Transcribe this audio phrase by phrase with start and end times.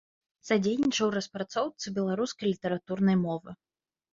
[0.47, 3.51] Садзейнічаў распрацоўцы беларускай літаратурнай мовы.